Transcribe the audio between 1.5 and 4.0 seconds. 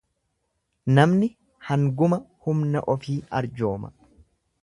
hanguma humna ofii arjooma.